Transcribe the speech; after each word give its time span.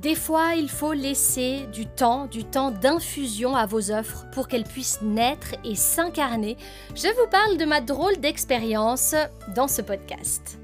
Des 0.00 0.14
fois, 0.14 0.54
il 0.56 0.70
faut 0.70 0.94
laisser 0.94 1.66
du 1.66 1.84
temps, 1.84 2.26
du 2.26 2.44
temps 2.44 2.70
d'infusion 2.70 3.54
à 3.54 3.66
vos 3.66 3.90
offres 3.90 4.24
pour 4.32 4.48
qu'elles 4.48 4.64
puissent 4.64 5.02
naître 5.02 5.54
et 5.62 5.74
s'incarner. 5.74 6.56
Je 6.94 7.08
vous 7.08 7.30
parle 7.30 7.58
de 7.58 7.66
ma 7.66 7.82
drôle 7.82 8.16
d'expérience 8.16 9.14
dans 9.54 9.68
ce 9.68 9.82
podcast. 9.82 10.59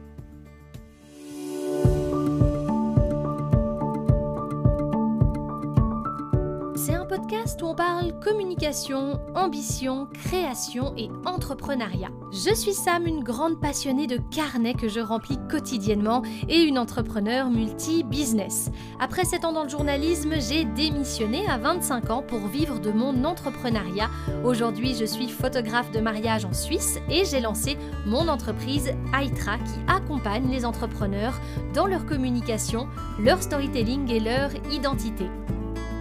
Où 7.46 7.66
on 7.66 7.74
parle 7.74 8.18
communication, 8.18 9.20
ambition, 9.36 10.08
création 10.24 10.92
et 10.96 11.08
entrepreneuriat. 11.24 12.10
Je 12.32 12.52
suis 12.52 12.72
Sam, 12.72 13.06
une 13.06 13.22
grande 13.22 13.60
passionnée 13.60 14.08
de 14.08 14.18
carnets 14.34 14.74
que 14.74 14.88
je 14.88 14.98
remplis 14.98 15.38
quotidiennement 15.48 16.22
et 16.48 16.62
une 16.62 16.76
entrepreneur 16.76 17.48
multi-business. 17.48 18.70
Après 18.98 19.24
7 19.24 19.44
ans 19.44 19.52
dans 19.52 19.62
le 19.62 19.68
journalisme, 19.68 20.34
j'ai 20.40 20.64
démissionné 20.64 21.46
à 21.46 21.56
25 21.56 22.10
ans 22.10 22.22
pour 22.22 22.40
vivre 22.48 22.80
de 22.80 22.90
mon 22.90 23.24
entrepreneuriat. 23.24 24.10
Aujourd'hui, 24.44 24.96
je 24.96 25.04
suis 25.04 25.28
photographe 25.28 25.92
de 25.92 26.00
mariage 26.00 26.44
en 26.44 26.52
Suisse 26.52 26.98
et 27.08 27.24
j'ai 27.24 27.40
lancé 27.40 27.78
mon 28.06 28.26
entreprise 28.26 28.90
Aitra 29.14 29.58
qui 29.58 29.78
accompagne 29.86 30.50
les 30.50 30.64
entrepreneurs 30.64 31.38
dans 31.74 31.86
leur 31.86 32.06
communication, 32.06 32.88
leur 33.20 33.40
storytelling 33.40 34.10
et 34.10 34.20
leur 34.20 34.50
identité. 34.72 35.26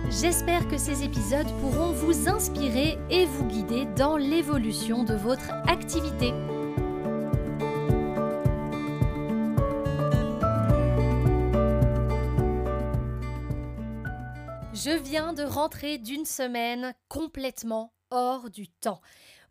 J'espère 0.10 0.68
que 0.68 0.78
ces 0.78 1.04
épisodes 1.04 1.48
pourront 1.60 1.92
vous 1.92 2.30
inspirer 2.30 2.98
et 3.10 3.26
vous 3.26 3.46
guider 3.46 3.86
dans 3.98 4.18
l'évolution 4.18 5.04
de 5.04 5.16
votre 5.16 5.52
activité. 5.68 6.32
Je 14.74 14.96
viens 15.04 15.34
de 15.34 15.44
rentrer 15.44 15.98
d'une 15.98 16.26
semaine 16.26 16.94
complètement 17.10 17.92
hors 18.12 18.50
du 18.52 18.68
temps 18.68 19.02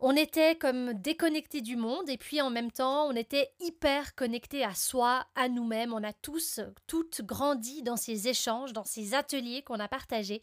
on 0.07 0.15
était 0.15 0.55
comme 0.55 0.93
déconnecté 0.93 1.61
du 1.61 1.75
monde 1.75 2.07
et 2.11 2.17
puis 2.19 2.39
en 2.39 2.51
même 2.51 2.69
temps 2.69 3.07
on 3.07 3.15
était 3.15 3.49
hyper 3.59 4.13
connecté 4.13 4.63
à 4.63 4.75
soi, 4.75 5.25
à 5.33 5.49
nous-mêmes. 5.49 5.93
On 5.93 6.03
a 6.03 6.13
tous, 6.13 6.59
toutes 6.85 7.23
grandi 7.23 7.81
dans 7.81 7.97
ces 7.97 8.27
échanges, 8.27 8.71
dans 8.71 8.83
ces 8.83 9.15
ateliers 9.15 9.63
qu'on 9.63 9.79
a 9.79 9.87
partagés. 9.87 10.41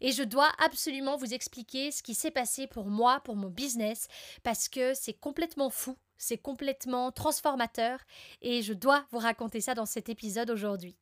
Et 0.00 0.12
je 0.12 0.22
dois 0.22 0.50
absolument 0.64 1.18
vous 1.18 1.34
expliquer 1.34 1.90
ce 1.90 2.02
qui 2.02 2.14
s'est 2.14 2.30
passé 2.30 2.66
pour 2.66 2.86
moi, 2.86 3.20
pour 3.20 3.36
mon 3.36 3.50
business, 3.50 4.08
parce 4.44 4.70
que 4.70 4.94
c'est 4.94 5.12
complètement 5.12 5.68
fou, 5.68 5.94
c'est 6.16 6.38
complètement 6.38 7.12
transformateur 7.12 7.98
et 8.40 8.62
je 8.62 8.72
dois 8.72 9.04
vous 9.10 9.18
raconter 9.18 9.60
ça 9.60 9.74
dans 9.74 9.84
cet 9.84 10.08
épisode 10.08 10.48
aujourd'hui. 10.48 10.96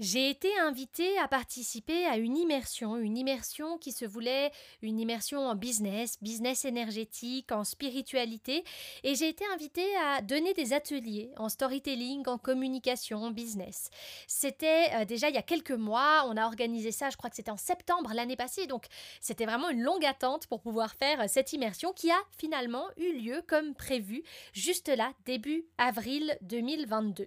J'ai 0.00 0.30
été 0.30 0.56
invitée 0.60 1.18
à 1.18 1.26
participer 1.26 2.06
à 2.06 2.18
une 2.18 2.36
immersion, 2.36 2.96
une 2.98 3.18
immersion 3.18 3.78
qui 3.78 3.90
se 3.90 4.04
voulait 4.04 4.52
une 4.80 5.00
immersion 5.00 5.40
en 5.40 5.56
business, 5.56 6.18
business 6.22 6.64
énergétique, 6.64 7.50
en 7.50 7.64
spiritualité, 7.64 8.62
et 9.02 9.16
j'ai 9.16 9.28
été 9.28 9.44
invitée 9.52 9.96
à 9.96 10.22
donner 10.22 10.54
des 10.54 10.72
ateliers 10.72 11.32
en 11.36 11.48
storytelling, 11.48 12.28
en 12.28 12.38
communication, 12.38 13.24
en 13.24 13.32
business. 13.32 13.90
C'était 14.28 14.88
euh, 14.94 15.04
déjà 15.04 15.30
il 15.30 15.34
y 15.34 15.38
a 15.38 15.42
quelques 15.42 15.72
mois, 15.72 16.26
on 16.28 16.36
a 16.36 16.46
organisé 16.46 16.92
ça, 16.92 17.10
je 17.10 17.16
crois 17.16 17.28
que 17.28 17.34
c'était 17.36 17.50
en 17.50 17.56
septembre 17.56 18.12
l'année 18.14 18.36
passée, 18.36 18.68
donc 18.68 18.86
c'était 19.20 19.46
vraiment 19.46 19.68
une 19.68 19.82
longue 19.82 20.04
attente 20.04 20.46
pour 20.46 20.60
pouvoir 20.60 20.94
faire 20.94 21.22
euh, 21.22 21.26
cette 21.26 21.52
immersion 21.52 21.92
qui 21.92 22.12
a 22.12 22.22
finalement 22.38 22.84
eu 22.98 23.14
lieu 23.14 23.42
comme 23.48 23.74
prévu, 23.74 24.22
juste 24.52 24.86
là, 24.86 25.12
début 25.26 25.64
avril 25.76 26.38
2022. 26.42 27.26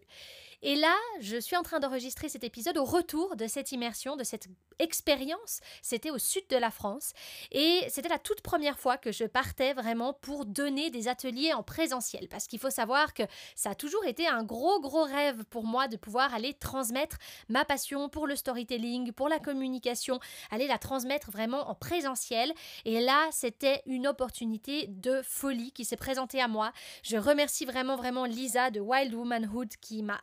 Et 0.64 0.76
là, 0.76 0.96
je 1.20 1.38
suis 1.38 1.56
en 1.56 1.64
train 1.64 1.80
d'enregistrer 1.80 2.30
cet 2.30 2.44
épisode 2.44 2.78
au 2.78 2.86
retour 2.86 3.36
de 3.36 3.48
cette 3.48 3.72
immersion, 3.72 4.16
de 4.16 4.24
cette 4.24 4.48
expérience. 4.82 5.60
C'était 5.82 6.12
au 6.12 6.18
sud 6.18 6.44
de 6.50 6.58
la 6.58 6.72
France 6.72 7.14
et 7.52 7.82
c'était 7.90 8.10
la 8.10 8.20
toute 8.20 8.42
première 8.42 8.80
fois 8.80 8.98
que 8.98 9.12
je 9.12 9.26
partais 9.26 9.74
vraiment 9.74 10.14
pour 10.14 10.46
donner 10.46 10.90
des 10.90 11.08
ateliers 11.08 11.54
en 11.54 11.64
présentiel 11.64 12.28
parce 12.28 12.48
qu'il 12.48 12.60
faut 12.60 12.70
savoir 12.70 13.14
que 13.14 13.24
ça 13.56 13.72
a 13.72 13.76
toujours 13.76 14.06
été 14.06 14.28
un 14.28 14.44
gros 14.44 14.80
gros 14.80 15.04
rêve 15.04 15.44
pour 15.46 15.66
moi 15.66 15.88
de 15.88 15.98
pouvoir 15.98 16.34
aller 16.34 16.54
transmettre 16.54 17.18
ma 17.48 17.64
passion 17.64 18.10
pour 18.10 18.28
le 18.28 18.36
storytelling, 18.36 19.12
pour 19.12 19.30
la 19.30 19.40
communication, 19.40 20.20
aller 20.50 20.68
la 20.68 20.78
transmettre 20.78 21.32
vraiment 21.32 21.70
en 21.70 21.76
présentiel 21.76 22.52
et 22.86 23.02
là, 23.02 23.28
c'était 23.32 23.82
une 23.86 24.08
opportunité 24.08 24.88
de 24.88 25.22
folie 25.24 25.72
qui 25.72 25.86
s'est 25.86 25.96
présentée 25.96 26.42
à 26.42 26.48
moi. 26.48 26.72
Je 27.04 27.18
remercie 27.18 27.66
vraiment 27.66 27.96
vraiment 27.96 28.26
Lisa 28.26 28.72
de 28.72 28.80
Wild 28.80 29.14
Womanhood 29.14 29.70
qui 29.80 30.02
m'a 30.02 30.22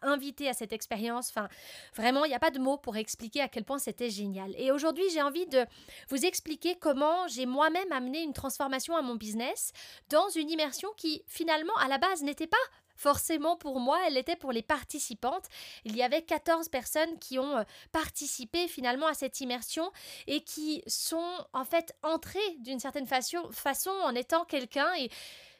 à 0.48 0.52
cette 0.52 0.72
expérience. 0.72 1.30
Enfin, 1.30 1.48
vraiment, 1.94 2.24
il 2.24 2.28
n'y 2.28 2.34
a 2.34 2.38
pas 2.38 2.50
de 2.50 2.58
mots 2.58 2.76
pour 2.76 2.96
expliquer 2.96 3.40
à 3.40 3.48
quel 3.48 3.64
point 3.64 3.78
c'était 3.78 4.10
génial. 4.10 4.54
Et 4.56 4.70
aujourd'hui, 4.70 5.04
j'ai 5.12 5.22
envie 5.22 5.46
de 5.46 5.64
vous 6.08 6.24
expliquer 6.24 6.76
comment 6.76 7.26
j'ai 7.28 7.46
moi-même 7.46 7.92
amené 7.92 8.22
une 8.22 8.32
transformation 8.32 8.96
à 8.96 9.02
mon 9.02 9.16
business 9.16 9.72
dans 10.10 10.28
une 10.30 10.50
immersion 10.50 10.88
qui, 10.96 11.22
finalement, 11.26 11.76
à 11.76 11.88
la 11.88 11.98
base, 11.98 12.22
n'était 12.22 12.46
pas 12.46 12.56
forcément 12.98 13.56
pour 13.56 13.78
moi, 13.78 13.98
elle 14.06 14.16
était 14.16 14.36
pour 14.36 14.52
les 14.52 14.62
participantes. 14.62 15.46
Il 15.84 15.96
y 15.96 16.02
avait 16.02 16.22
14 16.22 16.68
personnes 16.68 17.18
qui 17.20 17.38
ont 17.38 17.56
euh, 17.56 17.62
participé 17.92 18.66
finalement 18.66 19.06
à 19.06 19.14
cette 19.14 19.40
immersion 19.40 19.90
et 20.26 20.42
qui 20.42 20.82
sont 20.86 21.46
en 21.52 21.64
fait 21.64 21.94
entrées 22.02 22.56
d'une 22.58 22.80
certaine 22.80 23.06
façon, 23.06 23.50
façon 23.52 23.92
en 24.02 24.14
étant 24.16 24.44
quelqu'un 24.44 24.92
et 24.98 25.10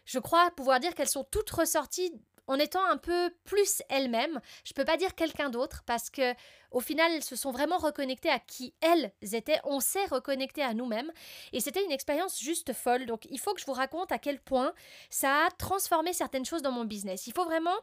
je 0.04 0.18
crois 0.18 0.50
pouvoir 0.50 0.80
dire 0.80 0.94
qu'elles 0.94 1.08
sont 1.08 1.24
toutes 1.30 1.50
ressorties 1.50 2.12
en 2.48 2.58
étant 2.58 2.84
un 2.84 2.96
peu 2.96 3.30
plus 3.44 3.82
elles-mêmes. 3.88 4.40
Je 4.64 4.72
peux 4.72 4.84
pas 4.84 4.96
dire 4.96 5.14
quelqu'un 5.14 5.50
d'autre 5.50 5.82
parce 5.86 6.10
que 6.10 6.34
au 6.70 6.80
final, 6.80 7.12
elles 7.12 7.24
se 7.24 7.36
sont 7.36 7.50
vraiment 7.50 7.78
reconnectées 7.78 8.28
à 8.28 8.38
qui 8.38 8.74
elles 8.80 9.12
étaient. 9.32 9.58
On 9.64 9.80
s'est 9.80 10.04
reconnecté 10.06 10.62
à 10.62 10.74
nous-mêmes. 10.74 11.10
Et 11.52 11.60
c'était 11.60 11.82
une 11.82 11.92
expérience 11.92 12.38
juste 12.38 12.72
folle. 12.74 13.06
Donc, 13.06 13.26
il 13.30 13.38
faut 13.38 13.54
que 13.54 13.60
je 13.60 13.66
vous 13.66 13.72
raconte 13.72 14.12
à 14.12 14.18
quel 14.18 14.38
point 14.38 14.74
ça 15.08 15.46
a 15.46 15.50
transformé 15.52 16.12
certaines 16.12 16.44
choses 16.44 16.62
dans 16.62 16.72
mon 16.72 16.84
business. 16.84 17.26
Il 17.26 17.32
faut 17.32 17.44
vraiment 17.44 17.76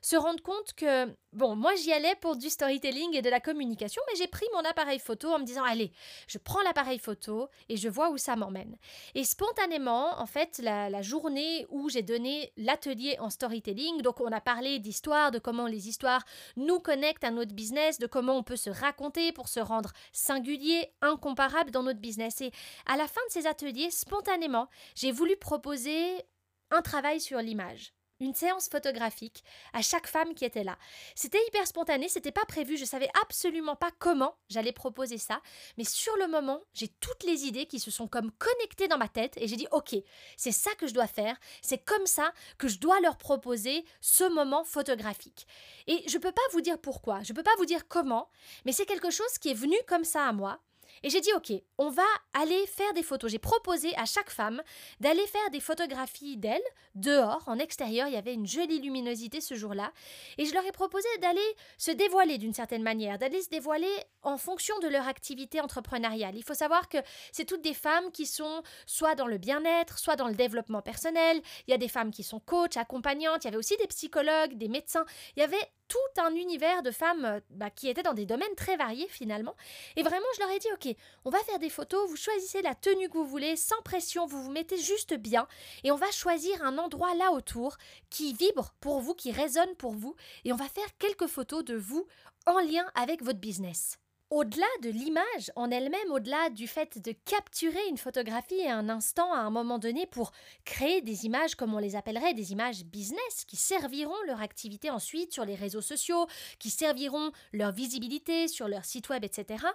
se 0.00 0.16
rendre 0.16 0.42
compte 0.42 0.72
que, 0.74 1.06
bon, 1.32 1.54
moi, 1.54 1.74
j'y 1.76 1.92
allais 1.92 2.16
pour 2.16 2.36
du 2.36 2.50
storytelling 2.50 3.14
et 3.14 3.22
de 3.22 3.30
la 3.30 3.38
communication, 3.40 4.02
mais 4.08 4.16
j'ai 4.16 4.26
pris 4.26 4.46
mon 4.54 4.68
appareil 4.68 4.98
photo 4.98 5.32
en 5.32 5.38
me 5.38 5.44
disant, 5.44 5.62
allez, 5.62 5.92
je 6.26 6.38
prends 6.38 6.62
l'appareil 6.62 6.98
photo 6.98 7.48
et 7.68 7.76
je 7.76 7.88
vois 7.88 8.10
où 8.10 8.18
ça 8.18 8.34
m'emmène. 8.34 8.76
Et 9.14 9.24
spontanément, 9.24 10.20
en 10.20 10.26
fait, 10.26 10.58
la, 10.58 10.90
la 10.90 11.02
journée 11.02 11.66
où 11.70 11.88
j'ai 11.88 12.02
donné 12.02 12.52
l'atelier 12.56 13.16
en 13.20 13.30
storytelling, 13.30 14.02
donc 14.02 14.11
on 14.20 14.32
a 14.32 14.40
parlé 14.40 14.78
d'histoire, 14.78 15.30
de 15.30 15.38
comment 15.38 15.66
les 15.66 15.88
histoires 15.88 16.24
nous 16.56 16.78
connectent 16.80 17.24
à 17.24 17.30
notre 17.30 17.54
business, 17.54 17.98
de 17.98 18.06
comment 18.06 18.36
on 18.36 18.42
peut 18.42 18.56
se 18.56 18.70
raconter 18.70 19.32
pour 19.32 19.48
se 19.48 19.60
rendre 19.60 19.92
singulier, 20.12 20.92
incomparable 21.00 21.70
dans 21.70 21.82
notre 21.82 22.00
business. 22.00 22.40
Et 22.40 22.52
à 22.86 22.96
la 22.96 23.08
fin 23.08 23.20
de 23.28 23.32
ces 23.32 23.46
ateliers, 23.46 23.90
spontanément, 23.90 24.68
j'ai 24.94 25.12
voulu 25.12 25.36
proposer 25.36 26.22
un 26.70 26.82
travail 26.82 27.20
sur 27.20 27.38
l'image 27.38 27.92
une 28.22 28.34
séance 28.34 28.68
photographique 28.68 29.44
à 29.72 29.82
chaque 29.82 30.06
femme 30.06 30.34
qui 30.34 30.44
était 30.44 30.64
là. 30.64 30.78
C'était 31.14 31.44
hyper 31.48 31.66
spontané, 31.66 32.08
c'était 32.08 32.32
pas 32.32 32.44
prévu, 32.44 32.76
je 32.76 32.84
savais 32.84 33.10
absolument 33.22 33.76
pas 33.76 33.90
comment 33.98 34.34
j'allais 34.48 34.72
proposer 34.72 35.18
ça, 35.18 35.40
mais 35.76 35.84
sur 35.84 36.16
le 36.16 36.28
moment, 36.28 36.60
j'ai 36.72 36.88
toutes 36.88 37.24
les 37.24 37.44
idées 37.44 37.66
qui 37.66 37.80
se 37.80 37.90
sont 37.90 38.06
comme 38.06 38.30
connectées 38.32 38.88
dans 38.88 38.98
ma 38.98 39.08
tête 39.08 39.36
et 39.36 39.48
j'ai 39.48 39.56
dit 39.56 39.66
OK, 39.72 39.94
c'est 40.36 40.52
ça 40.52 40.70
que 40.76 40.86
je 40.86 40.94
dois 40.94 41.06
faire, 41.06 41.36
c'est 41.60 41.84
comme 41.84 42.06
ça 42.06 42.32
que 42.58 42.68
je 42.68 42.78
dois 42.78 43.00
leur 43.00 43.18
proposer 43.18 43.84
ce 44.00 44.24
moment 44.24 44.64
photographique. 44.64 45.46
Et 45.86 46.02
je 46.08 46.18
peux 46.18 46.32
pas 46.32 46.42
vous 46.52 46.60
dire 46.60 46.78
pourquoi, 46.78 47.22
je 47.22 47.32
peux 47.32 47.42
pas 47.42 47.56
vous 47.58 47.66
dire 47.66 47.88
comment, 47.88 48.30
mais 48.64 48.72
c'est 48.72 48.86
quelque 48.86 49.10
chose 49.10 49.38
qui 49.40 49.50
est 49.50 49.54
venu 49.54 49.76
comme 49.86 50.04
ça 50.04 50.26
à 50.26 50.32
moi. 50.32 50.60
Et 51.02 51.10
j'ai 51.10 51.20
dit, 51.20 51.32
OK, 51.34 51.52
on 51.78 51.90
va 51.90 52.02
aller 52.34 52.66
faire 52.66 52.92
des 52.94 53.02
photos. 53.02 53.30
J'ai 53.30 53.38
proposé 53.38 53.94
à 53.96 54.04
chaque 54.04 54.30
femme 54.30 54.62
d'aller 55.00 55.26
faire 55.26 55.50
des 55.50 55.60
photographies 55.60 56.36
d'elle, 56.36 56.62
dehors, 56.94 57.42
en 57.46 57.58
extérieur. 57.58 58.08
Il 58.08 58.14
y 58.14 58.16
avait 58.16 58.34
une 58.34 58.46
jolie 58.46 58.80
luminosité 58.80 59.40
ce 59.40 59.54
jour-là. 59.54 59.92
Et 60.38 60.44
je 60.44 60.54
leur 60.54 60.64
ai 60.64 60.72
proposé 60.72 61.08
d'aller 61.20 61.40
se 61.78 61.90
dévoiler 61.90 62.38
d'une 62.38 62.54
certaine 62.54 62.82
manière, 62.82 63.18
d'aller 63.18 63.42
se 63.42 63.48
dévoiler 63.48 63.92
en 64.22 64.36
fonction 64.36 64.78
de 64.80 64.88
leur 64.88 65.08
activité 65.08 65.60
entrepreneuriale. 65.60 66.36
Il 66.36 66.44
faut 66.44 66.54
savoir 66.54 66.88
que 66.88 66.98
c'est 67.32 67.44
toutes 67.44 67.62
des 67.62 67.74
femmes 67.74 68.10
qui 68.12 68.26
sont 68.26 68.62
soit 68.86 69.14
dans 69.14 69.26
le 69.26 69.38
bien-être, 69.38 69.98
soit 69.98 70.16
dans 70.16 70.28
le 70.28 70.34
développement 70.34 70.82
personnel. 70.82 71.40
Il 71.66 71.70
y 71.70 71.74
a 71.74 71.78
des 71.78 71.88
femmes 71.88 72.10
qui 72.10 72.22
sont 72.22 72.40
coachs, 72.40 72.76
accompagnantes. 72.76 73.44
Il 73.44 73.46
y 73.46 73.48
avait 73.48 73.56
aussi 73.56 73.76
des 73.76 73.86
psychologues, 73.86 74.54
des 74.54 74.68
médecins. 74.68 75.04
Il 75.36 75.40
y 75.40 75.42
avait 75.42 75.72
tout 75.92 76.22
un 76.22 76.34
univers 76.34 76.82
de 76.82 76.90
femmes 76.90 77.26
euh, 77.26 77.40
bah, 77.50 77.68
qui 77.68 77.88
étaient 77.90 78.02
dans 78.02 78.14
des 78.14 78.24
domaines 78.24 78.54
très 78.56 78.78
variés 78.78 79.08
finalement. 79.08 79.54
Et 79.96 80.02
vraiment, 80.02 80.24
je 80.36 80.40
leur 80.40 80.50
ai 80.50 80.58
dit, 80.58 80.68
ok, 80.72 80.96
on 81.26 81.30
va 81.30 81.38
faire 81.40 81.58
des 81.58 81.68
photos, 81.68 82.08
vous 82.08 82.16
choisissez 82.16 82.62
la 82.62 82.74
tenue 82.74 83.10
que 83.10 83.18
vous 83.18 83.26
voulez, 83.26 83.56
sans 83.56 83.80
pression, 83.82 84.24
vous 84.24 84.42
vous 84.42 84.50
mettez 84.50 84.78
juste 84.78 85.12
bien, 85.12 85.46
et 85.84 85.92
on 85.92 85.96
va 85.96 86.10
choisir 86.10 86.62
un 86.62 86.78
endroit 86.78 87.14
là 87.14 87.32
autour 87.32 87.76
qui 88.08 88.32
vibre 88.32 88.72
pour 88.80 89.00
vous, 89.00 89.14
qui 89.14 89.32
résonne 89.32 89.74
pour 89.76 89.92
vous, 89.92 90.16
et 90.46 90.52
on 90.54 90.56
va 90.56 90.68
faire 90.68 90.96
quelques 90.98 91.26
photos 91.26 91.62
de 91.62 91.76
vous 91.76 92.06
en 92.46 92.58
lien 92.60 92.86
avec 92.94 93.22
votre 93.22 93.40
business. 93.40 93.98
Au-delà 94.32 94.66
de 94.80 94.88
l'image 94.88 95.52
en 95.56 95.70
elle-même, 95.70 96.10
au-delà 96.10 96.48
du 96.48 96.66
fait 96.66 96.96
de 96.96 97.12
capturer 97.12 97.86
une 97.90 97.98
photographie 97.98 98.62
à 98.62 98.78
un 98.78 98.88
instant, 98.88 99.30
à 99.30 99.40
un 99.40 99.50
moment 99.50 99.78
donné, 99.78 100.06
pour 100.06 100.32
créer 100.64 101.02
des 101.02 101.26
images, 101.26 101.54
comme 101.54 101.74
on 101.74 101.78
les 101.78 101.96
appellerait, 101.96 102.32
des 102.32 102.50
images 102.50 102.82
business, 102.86 103.44
qui 103.46 103.56
serviront 103.56 104.16
leur 104.26 104.40
activité 104.40 104.88
ensuite 104.88 105.34
sur 105.34 105.44
les 105.44 105.54
réseaux 105.54 105.82
sociaux, 105.82 106.26
qui 106.58 106.70
serviront 106.70 107.30
leur 107.52 107.72
visibilité 107.72 108.48
sur 108.48 108.68
leur 108.68 108.86
site 108.86 109.10
web, 109.10 109.22
etc., 109.22 109.66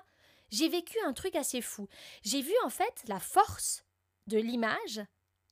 j'ai 0.50 0.70
vécu 0.70 0.98
un 1.06 1.14
truc 1.14 1.36
assez 1.36 1.62
fou. 1.62 1.88
J'ai 2.24 2.42
vu 2.42 2.54
en 2.66 2.70
fait 2.70 3.04
la 3.08 3.20
force 3.20 3.84
de 4.26 4.40
l'image 4.40 5.02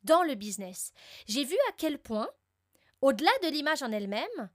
dans 0.01 0.23
le 0.23 0.33
business. 0.33 0.93
J'ai 1.27 1.43
vu 1.43 1.55
à 1.69 1.73
quel 1.77 1.99
point, 1.99 2.29
au-delà 3.01 3.31
de 3.43 3.49
l'image 3.49 3.83
en 3.83 3.91
elle-même, 3.91 4.49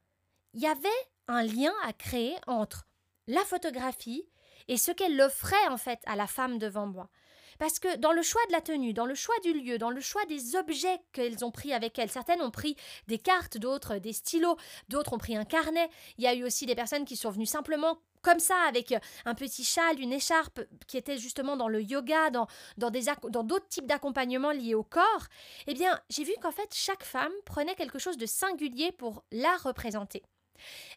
il 0.54 0.60
y 0.60 0.66
avait 0.66 0.88
un 1.28 1.44
lien 1.44 1.72
à 1.84 1.92
créer 1.92 2.34
entre 2.48 2.88
la 3.28 3.44
photographie 3.44 4.26
et 4.70 4.76
ce 4.76 4.92
qu'elle 4.92 5.20
offrait 5.20 5.68
en 5.68 5.76
fait 5.76 5.98
à 6.06 6.16
la 6.16 6.28
femme 6.28 6.58
devant 6.58 6.86
moi. 6.86 7.10
Parce 7.58 7.78
que 7.78 7.96
dans 7.96 8.12
le 8.12 8.22
choix 8.22 8.40
de 8.46 8.52
la 8.52 8.62
tenue, 8.62 8.94
dans 8.94 9.04
le 9.04 9.16
choix 9.16 9.34
du 9.42 9.52
lieu, 9.52 9.76
dans 9.76 9.90
le 9.90 10.00
choix 10.00 10.24
des 10.26 10.56
objets 10.56 10.98
qu'elles 11.12 11.44
ont 11.44 11.50
pris 11.50 11.74
avec 11.74 11.98
elles, 11.98 12.08
certaines 12.08 12.40
ont 12.40 12.52
pris 12.52 12.76
des 13.08 13.18
cartes, 13.18 13.58
d'autres 13.58 13.98
des 13.98 14.14
stylos, 14.14 14.56
d'autres 14.88 15.12
ont 15.12 15.18
pris 15.18 15.36
un 15.36 15.44
carnet. 15.44 15.90
Il 16.16 16.24
y 16.24 16.28
a 16.28 16.34
eu 16.34 16.44
aussi 16.44 16.64
des 16.64 16.76
personnes 16.76 17.04
qui 17.04 17.16
sont 17.16 17.30
venues 17.30 17.46
simplement 17.46 17.98
comme 18.22 18.38
ça, 18.38 18.56
avec 18.68 18.94
un 19.24 19.34
petit 19.34 19.64
châle, 19.64 19.98
une 19.98 20.12
écharpe, 20.12 20.60
qui 20.86 20.98
était 20.98 21.18
justement 21.18 21.56
dans 21.56 21.68
le 21.68 21.82
yoga, 21.82 22.30
dans, 22.30 22.46
dans, 22.76 22.90
dans 22.90 23.42
d'autres 23.42 23.68
types 23.68 23.86
d'accompagnements 23.86 24.52
liés 24.52 24.74
au 24.74 24.82
corps, 24.82 25.26
eh 25.66 25.74
bien, 25.74 25.98
j'ai 26.10 26.24
vu 26.24 26.32
qu'en 26.42 26.50
fait, 26.50 26.68
chaque 26.74 27.04
femme 27.04 27.32
prenait 27.44 27.74
quelque 27.74 27.98
chose 27.98 28.18
de 28.18 28.26
singulier 28.26 28.92
pour 28.92 29.24
la 29.32 29.56
représenter. 29.56 30.22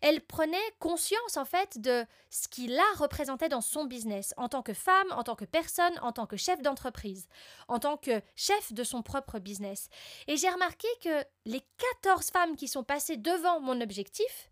Elle 0.02 0.22
prenait 0.22 0.58
conscience 0.80 1.38
en 1.38 1.46
fait 1.46 1.80
de 1.80 2.06
ce 2.30 2.48
qui 2.48 2.68
la 2.68 2.84
représentait 2.98 3.50
dans 3.50 3.62
son 3.62 3.86
business, 3.86 4.34
en 4.38 4.50
tant 4.50 4.62
que 4.62 4.74
femme, 4.74 5.12
en 5.12 5.24
tant 5.24 5.36
que 5.36 5.46
personne, 5.46 5.98
en 6.02 6.12
tant 6.12 6.26
que 6.26 6.38
chef 6.38 6.62
d'entreprise, 6.62 7.28
en 7.68 7.80
tant 7.80 7.98
que 7.98 8.22
chef 8.36 8.74
de 8.74 8.84
son 8.84 9.02
propre 9.02 9.40
business. 9.40 9.90
Et 10.28 10.38
j'ai 10.38 10.50
remarqué 10.50 10.88
que 11.02 11.24
les 11.46 11.62
14 12.04 12.32
femmes 12.32 12.56
qui 12.56 12.68
sont 12.68 12.84
passées 12.84 13.18
devant 13.18 13.60
mon 13.60 13.80
objectif, 13.82 14.52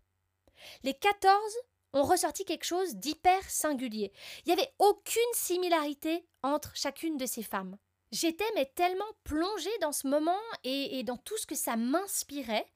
les 0.82 0.94
14 0.94 1.34
ont 1.94 2.04
ressorti 2.04 2.44
quelque 2.44 2.64
chose 2.64 2.96
d'hyper 2.96 3.42
singulier. 3.50 4.12
Il 4.44 4.54
n'y 4.54 4.60
avait 4.60 4.72
aucune 4.78 5.22
similarité 5.34 6.26
entre 6.42 6.74
chacune 6.74 7.16
de 7.16 7.26
ces 7.26 7.42
femmes. 7.42 7.76
J'étais 8.12 8.44
mais 8.54 8.66
tellement 8.66 9.10
plongée 9.24 9.76
dans 9.80 9.92
ce 9.92 10.06
moment 10.06 10.38
et, 10.64 11.02
dans 11.02 11.16
tout 11.16 11.38
ce 11.38 11.46
que 11.46 11.54
ça 11.54 11.76
m'inspirait. 11.76 12.66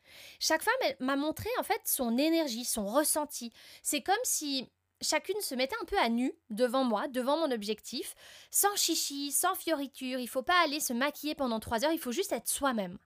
Chaque 0.41 0.62
femme 0.62 0.94
m'a 0.99 1.17
montré 1.17 1.50
en 1.59 1.62
fait 1.62 1.81
son 1.85 2.17
énergie, 2.17 2.65
son 2.65 2.87
ressenti. 2.87 3.53
C'est 3.83 4.00
comme 4.00 4.15
si 4.25 4.67
chacune 5.03 5.41
se 5.43 5.55
mettait 5.55 5.77
un 5.83 5.85
peu 5.85 5.99
à 5.99 6.09
nu 6.09 6.33
devant 6.49 6.85
moi, 6.85 7.06
devant 7.09 7.37
mon 7.37 7.50
objectif, 7.50 8.15
sans 8.50 8.75
chichi, 8.77 9.31
sans 9.31 9.55
fioriture. 9.55 10.19
Il 10.19 10.27
faut 10.27 10.43
pas 10.43 10.59
aller 10.65 10.81
se 10.81 10.94
maquiller 10.94 11.35
pendant 11.35 11.61
trois 11.61 11.85
heures, 11.85 11.93
il 11.93 12.00
faut 12.00 12.12
juste 12.12 12.33
être 12.33 12.49
soi-même. 12.49 12.99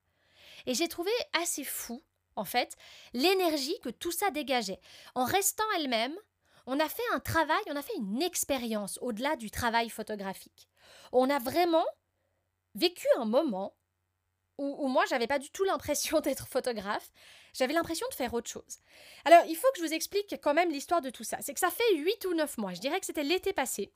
Et 0.66 0.74
j'ai 0.74 0.86
trouvé 0.86 1.10
assez 1.42 1.64
fou, 1.64 2.00
en 2.36 2.44
fait, 2.44 2.76
l'énergie 3.12 3.78
que 3.82 3.88
tout 3.88 4.12
ça 4.12 4.30
dégageait. 4.30 4.80
En 5.16 5.24
restant 5.24 5.64
elle-même, 5.76 6.14
on 6.66 6.78
a 6.78 6.88
fait 6.88 7.02
un 7.12 7.18
travail, 7.18 7.62
on 7.68 7.74
a 7.76 7.82
fait 7.82 7.96
une 7.96 8.22
expérience 8.22 9.00
au-delà 9.02 9.34
du 9.34 9.50
travail 9.50 9.88
photographique. 9.88 10.68
On 11.10 11.28
a 11.28 11.40
vraiment 11.40 11.84
vécu 12.74 13.06
un 13.18 13.24
moment 13.24 13.76
où, 14.58 14.88
moi, 14.88 15.04
j'avais 15.08 15.26
pas 15.26 15.38
du 15.38 15.50
tout 15.50 15.64
l'impression 15.64 16.20
d'être 16.20 16.46
photographe. 16.46 17.10
J'avais 17.52 17.72
l'impression 17.72 18.06
de 18.10 18.14
faire 18.14 18.34
autre 18.34 18.50
chose. 18.50 18.78
Alors, 19.24 19.42
il 19.48 19.56
faut 19.56 19.68
que 19.74 19.80
je 19.80 19.86
vous 19.86 19.94
explique 19.94 20.36
quand 20.42 20.54
même 20.54 20.70
l'histoire 20.70 21.00
de 21.00 21.10
tout 21.10 21.24
ça. 21.24 21.38
C'est 21.40 21.54
que 21.54 21.60
ça 21.60 21.70
fait 21.70 21.96
8 21.96 22.24
ou 22.26 22.34
9 22.34 22.58
mois, 22.58 22.74
je 22.74 22.80
dirais 22.80 23.00
que 23.00 23.06
c'était 23.06 23.22
l'été 23.22 23.52
passé, 23.52 23.92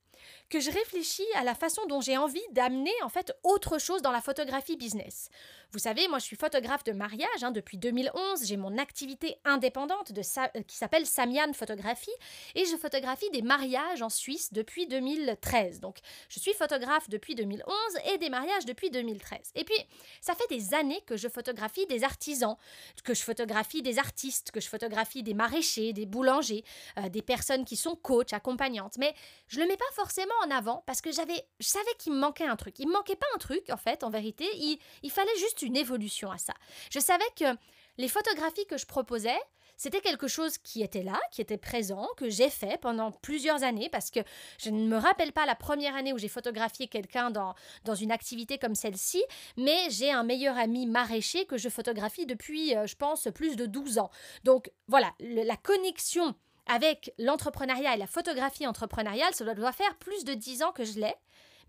que 0.51 0.61
je 0.61 0.71
réfléchis 0.71 1.27
à 1.37 1.45
la 1.45 1.55
façon 1.55 1.87
dont 1.87 2.01
j'ai 2.01 2.17
envie 2.17 2.43
d'amener 2.53 2.93
en 3.03 3.09
fait 3.09 3.33
autre 3.43 3.79
chose 3.79 4.03
dans 4.03 4.13
la 4.13 4.21
photographie 4.21 4.77
business. 4.77 5.29
Vous 5.73 5.79
savez, 5.79 6.07
moi 6.09 6.19
je 6.19 6.25
suis 6.25 6.37
photographe 6.37 6.85
de 6.85 6.93
mariage 6.93 7.43
hein, 7.43 7.51
depuis 7.51 7.79
2011, 7.79 8.47
j'ai 8.47 8.57
mon 8.57 8.79
activité 8.79 9.37
indépendante 9.45 10.13
de 10.13 10.21
euh, 10.21 10.63
qui 10.63 10.77
s'appelle 10.77 11.05
Samian 11.05 11.53
Photographie 11.53 12.13
et 12.55 12.65
je 12.65 12.77
photographie 12.77 13.29
des 13.31 13.43
mariages 13.43 14.03
en 14.03 14.09
Suisse 14.09 14.53
depuis 14.53 14.87
2013. 14.87 15.81
Donc 15.81 15.99
je 16.29 16.39
suis 16.39 16.55
photographe 16.55 17.09
depuis 17.09 17.35
2011 17.35 17.75
et 18.13 18.19
des 18.19 18.31
mariages 18.31 18.65
depuis 18.67 18.91
2013. 18.91 19.53
Et 19.57 19.65
puis 19.65 19.77
ça 20.21 20.35
fait 20.35 20.47
des 20.49 20.75
années 20.75 21.03
que 21.07 21.17
je 21.17 21.29
photographie 21.29 21.87
des 21.87 22.05
artisans, 22.05 22.57
que 23.03 23.15
je 23.15 23.23
photographie 23.23 23.44
des 23.83 23.99
artistes, 23.99 24.51
que 24.51 24.61
je 24.61 24.69
photographie 24.69 25.23
des 25.23 25.35
maraîchers, 25.35 25.93
des 25.93 26.07
boulangers, 26.07 26.65
euh, 26.99 27.09
des 27.09 27.23
personnes 27.23 27.65
qui 27.65 27.77
sont 27.77 27.97
coachs, 27.97 28.33
accompagnantes. 28.33 28.97
Mais 28.99 29.15
je 29.49 29.61
le 29.61 29.67
mets 29.67 29.77
pas 29.77 29.85
forcément 29.93 30.35
en 30.45 30.51
avant 30.51 30.83
parce 30.87 31.01
que 31.01 31.13
j'avais, 31.13 31.47
je 31.61 31.67
savais 31.67 31.95
qu'il 31.99 32.13
me 32.13 32.19
manquait 32.19 32.47
un 32.47 32.57
truc. 32.57 32.79
Il 32.79 32.89
me 32.89 32.93
manquait 32.93 33.17
pas 33.17 33.27
un 33.35 33.39
truc 33.39 33.71
en 33.71 33.77
fait, 33.77 34.05
en 34.05 34.11
vérité. 34.11 34.47
Il, 34.55 34.79
il 35.03 35.11
fallait 35.11 35.37
juste 35.39 35.63
une 35.63 35.77
évolution 35.77 36.31
à 36.31 36.39
ça. 36.39 36.55
Je 36.91 36.99
savais 36.99 37.25
que 37.37 37.57
les 37.97 38.09
photographies 38.09 38.67
que 38.67 38.77
je 38.77 38.87
proposais, 38.87 39.39
c'était 39.77 40.01
quelque 40.01 40.29
chose 40.29 40.59
qui 40.59 40.83
était 40.83 41.03
là, 41.03 41.21
qui 41.31 41.41
était 41.41 41.59
présent, 41.59 42.09
que 42.17 42.29
j'ai 42.29 42.51
fait 42.51 42.81
pendant 42.81 43.11
plusieurs 43.11 43.63
années, 43.63 43.89
parce 43.89 44.11
que 44.11 44.21
je 44.59 44.71
ne 44.71 44.87
me 44.87 44.97
rappelle 44.97 45.33
pas 45.33 45.47
la 45.47 45.55
première 45.55 45.97
année 45.97 46.13
où 46.13 46.19
j'ai 46.19 46.29
photographié 46.29 46.89
quelqu'un 46.89 47.31
dans, 47.31 47.55
dans 47.85 47.95
une 47.95 48.13
activité 48.13 48.59
comme 48.59 48.75
celle-ci, 48.75 49.23
mais 49.57 49.91
j'ai 49.91 50.11
un 50.11 50.23
meilleur 50.23 50.57
ami 50.57 50.87
maraîcher 50.87 51.47
que 51.47 51.59
je 51.59 51.69
photographie 51.69 52.27
depuis, 52.27 52.77
euh, 52.77 52.87
je 52.87 52.97
pense, 52.97 53.29
plus 53.35 53.57
de 53.57 53.67
12 53.67 53.99
ans. 53.99 54.11
Donc 54.45 54.71
voilà, 54.87 55.13
la 55.21 55.57
connexion 55.57 56.35
avec 56.67 57.13
l'entrepreneuriat 57.19 57.95
et 57.95 57.99
la 57.99 58.07
photographie 58.07 58.67
entrepreneuriale, 58.67 59.35
ça 59.35 59.53
doit 59.55 59.73
faire 59.73 59.97
plus 59.97 60.25
de 60.25 60.35
10 60.35 60.63
ans 60.63 60.73
que 60.73 60.85
je 60.85 60.99
l'ai, 60.99 61.15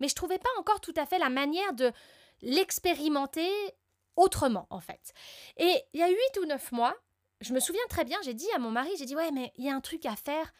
mais 0.00 0.08
je 0.08 0.14
trouvais 0.14 0.38
pas 0.38 0.48
encore 0.58 0.80
tout 0.80 0.94
à 0.96 1.06
fait 1.06 1.18
la 1.18 1.28
manière 1.28 1.74
de 1.74 1.92
l'expérimenter 2.42 3.50
autrement, 4.16 4.66
en 4.70 4.80
fait. 4.80 5.12
Et 5.58 5.74
il 5.92 6.00
y 6.00 6.02
a 6.02 6.08
huit 6.08 6.38
ou 6.40 6.46
neuf 6.46 6.72
mois, 6.72 6.96
je 7.40 7.52
me 7.52 7.60
souviens 7.60 7.82
très 7.88 8.04
bien, 8.04 8.18
j'ai 8.24 8.34
dit 8.34 8.50
à 8.54 8.58
mon 8.58 8.70
mari, 8.70 8.90
j'ai 8.98 9.04
dit, 9.04 9.16
ouais, 9.16 9.30
mais 9.30 9.52
il 9.56 9.64
y 9.64 9.70
a 9.70 9.74
un 9.74 9.80
truc 9.80 10.06
à 10.06 10.16
faire 10.16 10.52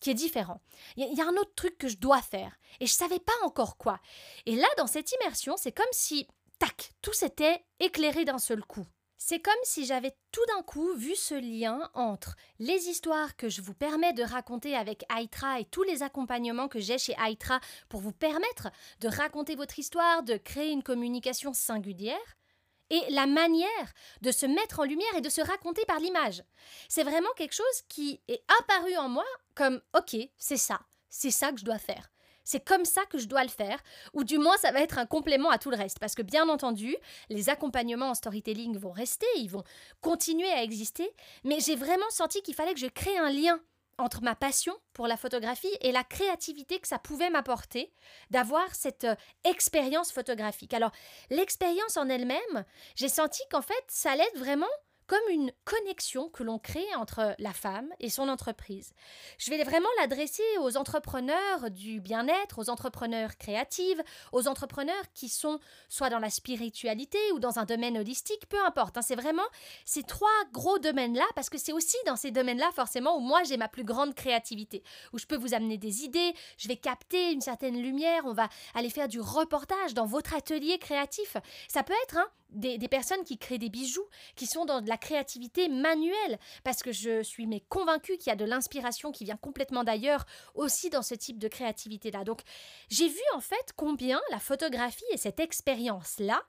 qui 0.00 0.10
est 0.10 0.14
différent. 0.14 0.60
Il 0.96 1.12
y, 1.12 1.20
a 1.20 1.26
un 1.26 1.36
autre 1.36 1.54
truc 1.56 1.76
que 1.76 1.88
je 1.88 1.96
dois 1.96 2.22
faire. 2.22 2.56
Et 2.80 2.86
je 2.86 2.92
savais 2.92 3.18
pas 3.18 3.32
encore 3.42 3.76
quoi. 3.76 3.98
Et 4.46 4.54
là, 4.54 4.68
dans 4.76 4.86
cette 4.86 5.10
immersion, 5.12 5.56
c'est 5.56 5.72
comme 5.72 5.86
si, 5.90 6.28
tac, 6.58 6.92
tout 7.02 7.12
s'était 7.12 7.64
éclairé 7.80 8.24
d'un 8.24 8.38
seul 8.38 8.62
coup. 8.62 8.86
C'est 9.20 9.40
comme 9.40 9.54
si 9.64 9.84
j'avais 9.84 10.14
tout 10.30 10.44
d'un 10.46 10.62
coup 10.62 10.94
vu 10.94 11.16
ce 11.16 11.34
lien 11.34 11.90
entre 11.94 12.36
les 12.60 12.88
histoires 12.88 13.36
que 13.36 13.48
je 13.48 13.60
vous 13.60 13.74
permets 13.74 14.12
de 14.12 14.22
raconter 14.22 14.76
avec 14.76 15.04
Aitra 15.12 15.58
et 15.58 15.64
tous 15.64 15.82
les 15.82 16.04
accompagnements 16.04 16.68
que 16.68 16.78
j'ai 16.78 16.98
chez 16.98 17.16
Aitra 17.26 17.58
pour 17.88 18.00
vous 18.00 18.12
permettre 18.12 18.68
de 19.00 19.08
raconter 19.08 19.56
votre 19.56 19.80
histoire, 19.80 20.22
de 20.22 20.36
créer 20.36 20.70
une 20.70 20.84
communication 20.84 21.52
singulière, 21.52 22.36
et 22.90 23.00
la 23.10 23.26
manière 23.26 23.92
de 24.22 24.30
se 24.30 24.46
mettre 24.46 24.80
en 24.80 24.84
lumière 24.84 25.14
et 25.16 25.20
de 25.20 25.28
se 25.28 25.40
raconter 25.40 25.84
par 25.86 26.00
l'image. 26.00 26.42
C'est 26.88 27.04
vraiment 27.04 27.32
quelque 27.36 27.54
chose 27.54 27.82
qui 27.88 28.20
est 28.28 28.42
apparu 28.60 28.96
en 28.96 29.08
moi 29.08 29.24
comme 29.54 29.80
OK, 29.96 30.16
c'est 30.36 30.56
ça, 30.56 30.80
c'est 31.08 31.30
ça 31.30 31.52
que 31.52 31.58
je 31.60 31.64
dois 31.64 31.78
faire. 31.78 32.10
C'est 32.44 32.64
comme 32.64 32.86
ça 32.86 33.04
que 33.04 33.18
je 33.18 33.26
dois 33.26 33.42
le 33.42 33.50
faire, 33.50 33.78
ou 34.14 34.24
du 34.24 34.38
moins 34.38 34.56
ça 34.56 34.72
va 34.72 34.80
être 34.80 34.96
un 34.96 35.04
complément 35.04 35.50
à 35.50 35.58
tout 35.58 35.68
le 35.68 35.76
reste, 35.76 35.98
parce 35.98 36.14
que 36.14 36.22
bien 36.22 36.48
entendu, 36.48 36.96
les 37.28 37.50
accompagnements 37.50 38.08
en 38.08 38.14
storytelling 38.14 38.78
vont 38.78 38.90
rester, 38.90 39.26
ils 39.36 39.50
vont 39.50 39.64
continuer 40.00 40.50
à 40.52 40.62
exister, 40.62 41.14
mais 41.44 41.60
j'ai 41.60 41.76
vraiment 41.76 42.08
senti 42.08 42.40
qu'il 42.40 42.54
fallait 42.54 42.72
que 42.72 42.80
je 42.80 42.86
crée 42.86 43.18
un 43.18 43.30
lien 43.30 43.60
entre 43.98 44.22
ma 44.22 44.34
passion 44.34 44.74
pour 44.92 45.06
la 45.06 45.16
photographie 45.16 45.76
et 45.80 45.92
la 45.92 46.04
créativité 46.04 46.78
que 46.78 46.88
ça 46.88 46.98
pouvait 46.98 47.30
m'apporter 47.30 47.92
d'avoir 48.30 48.74
cette 48.74 49.04
euh, 49.04 49.14
expérience 49.44 50.12
photographique. 50.12 50.74
Alors, 50.74 50.92
l'expérience 51.30 51.96
en 51.96 52.08
elle-même, 52.08 52.64
j'ai 52.94 53.08
senti 53.08 53.42
qu'en 53.50 53.62
fait, 53.62 53.84
ça 53.88 54.12
allait 54.12 54.24
être 54.24 54.38
vraiment 54.38 54.66
comme 55.08 55.18
une 55.30 55.50
connexion 55.64 56.28
que 56.28 56.44
l'on 56.44 56.58
crée 56.58 56.94
entre 56.94 57.34
la 57.38 57.52
femme 57.52 57.88
et 57.98 58.10
son 58.10 58.28
entreprise. 58.28 58.92
Je 59.38 59.50
vais 59.50 59.64
vraiment 59.64 59.88
l'adresser 59.98 60.42
aux 60.60 60.76
entrepreneurs 60.76 61.70
du 61.70 62.00
bien-être, 62.00 62.58
aux 62.58 62.70
entrepreneurs 62.70 63.38
créatifs, 63.38 63.98
aux 64.32 64.46
entrepreneurs 64.46 65.02
qui 65.14 65.30
sont 65.30 65.58
soit 65.88 66.10
dans 66.10 66.18
la 66.18 66.28
spiritualité 66.28 67.18
ou 67.32 67.40
dans 67.40 67.58
un 67.58 67.64
domaine 67.64 67.96
holistique, 67.96 68.46
peu 68.50 68.62
importe. 68.64 68.98
Hein. 68.98 69.02
c'est 69.02 69.16
vraiment 69.16 69.42
ces 69.86 70.02
trois 70.02 70.28
gros 70.52 70.78
domaines-là, 70.78 71.24
parce 71.34 71.48
que 71.48 71.58
c'est 71.58 71.72
aussi 71.72 71.96
dans 72.06 72.16
ces 72.16 72.30
domaines-là 72.30 72.70
forcément 72.74 73.16
où 73.16 73.20
moi 73.20 73.42
j'ai 73.44 73.56
ma 73.56 73.68
plus 73.68 73.84
grande 73.84 74.14
créativité, 74.14 74.82
où 75.14 75.18
je 75.18 75.26
peux 75.26 75.36
vous 75.36 75.54
amener 75.54 75.78
des 75.78 76.04
idées, 76.04 76.34
je 76.58 76.68
vais 76.68 76.76
capter 76.76 77.32
une 77.32 77.40
certaine 77.40 77.80
lumière, 77.80 78.22
on 78.26 78.34
va 78.34 78.50
aller 78.74 78.90
faire 78.90 79.08
du 79.08 79.20
reportage 79.20 79.94
dans 79.94 80.06
votre 80.06 80.34
atelier 80.34 80.78
créatif. 80.78 81.38
Ça 81.66 81.82
peut 81.82 81.94
être 82.04 82.18
hein, 82.18 82.28
des, 82.50 82.78
personnes 82.88 83.24
qui 83.24 83.38
créent 83.38 83.58
des 83.58 83.68
bijoux, 83.68 84.06
qui 84.36 84.46
sont 84.46 84.64
dans 84.64 84.80
de 84.80 84.88
la 84.88 84.96
créativité 84.96 85.68
manuelle, 85.68 86.38
parce 86.64 86.82
que 86.82 86.92
je 86.92 87.22
suis 87.22 87.46
mais 87.46 87.60
convaincue 87.68 88.16
qu'il 88.16 88.28
y 88.28 88.32
a 88.32 88.36
de 88.36 88.44
l'inspiration 88.44 89.12
qui 89.12 89.24
vient 89.24 89.36
complètement 89.36 89.84
d'ailleurs 89.84 90.24
aussi 90.54 90.90
dans 90.90 91.02
ce 91.02 91.14
type 91.14 91.38
de 91.38 91.48
créativité-là. 91.48 92.24
Donc 92.24 92.42
j'ai 92.88 93.08
vu 93.08 93.20
en 93.34 93.40
fait 93.40 93.72
combien 93.76 94.20
la 94.30 94.38
photographie 94.38 95.04
et 95.12 95.16
cette 95.16 95.40
expérience-là 95.40 96.42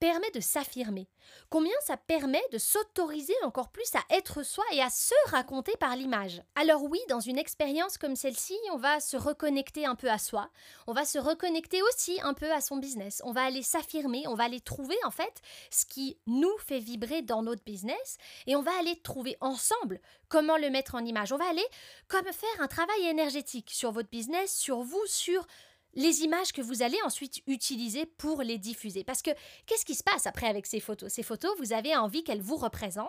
permet 0.00 0.30
de 0.32 0.40
s'affirmer, 0.40 1.08
combien 1.50 1.72
ça 1.84 1.96
permet 1.96 2.42
de 2.52 2.58
s'autoriser 2.58 3.34
encore 3.42 3.70
plus 3.70 3.94
à 3.94 4.14
être 4.14 4.42
soi 4.42 4.64
et 4.72 4.82
à 4.82 4.90
se 4.90 5.14
raconter 5.26 5.72
par 5.78 5.96
l'image. 5.96 6.42
Alors 6.54 6.82
oui, 6.84 7.00
dans 7.08 7.20
une 7.20 7.38
expérience 7.38 7.98
comme 7.98 8.16
celle-ci, 8.16 8.56
on 8.72 8.76
va 8.76 9.00
se 9.00 9.16
reconnecter 9.16 9.86
un 9.86 9.94
peu 9.94 10.10
à 10.10 10.18
soi, 10.18 10.50
on 10.86 10.92
va 10.92 11.04
se 11.04 11.18
reconnecter 11.18 11.82
aussi 11.82 12.18
un 12.22 12.34
peu 12.34 12.52
à 12.52 12.60
son 12.60 12.76
business, 12.76 13.22
on 13.24 13.32
va 13.32 13.44
aller 13.44 13.62
s'affirmer, 13.62 14.26
on 14.26 14.34
va 14.34 14.44
aller 14.44 14.60
trouver 14.60 14.96
en 15.04 15.10
fait 15.10 15.40
ce 15.70 15.86
qui 15.86 16.18
nous 16.26 16.56
fait 16.58 16.80
vibrer 16.80 17.22
dans 17.22 17.42
notre 17.42 17.64
business 17.64 18.18
et 18.46 18.56
on 18.56 18.62
va 18.62 18.72
aller 18.78 19.00
trouver 19.00 19.36
ensemble 19.40 20.00
comment 20.28 20.56
le 20.56 20.70
mettre 20.70 20.94
en 20.94 21.04
image. 21.04 21.32
On 21.32 21.36
va 21.36 21.48
aller 21.48 21.66
comme 22.08 22.24
faire 22.24 22.60
un 22.60 22.66
travail 22.66 23.06
énergétique 23.06 23.70
sur 23.70 23.92
votre 23.92 24.10
business, 24.10 24.54
sur 24.54 24.82
vous, 24.82 25.02
sur 25.06 25.46
les 25.94 26.22
images 26.22 26.52
que 26.52 26.62
vous 26.62 26.82
allez 26.82 26.98
ensuite 27.04 27.42
utiliser 27.46 28.06
pour 28.06 28.42
les 28.42 28.58
diffuser. 28.58 29.04
Parce 29.04 29.22
que 29.22 29.30
qu'est-ce 29.66 29.84
qui 29.84 29.94
se 29.94 30.02
passe 30.02 30.26
après 30.26 30.46
avec 30.46 30.66
ces 30.66 30.80
photos? 30.80 31.12
Ces 31.12 31.22
photos, 31.22 31.56
vous 31.58 31.72
avez 31.72 31.96
envie 31.96 32.24
qu'elles 32.24 32.40
vous 32.40 32.56
représentent, 32.56 33.08